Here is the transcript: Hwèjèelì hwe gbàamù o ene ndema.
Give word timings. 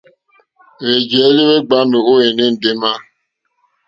Hwèjèelì 0.81 1.41
hwe 1.49 1.57
gbàamù 1.67 1.99
o 2.11 2.13
ene 2.27 2.45
ndema. 2.53 2.91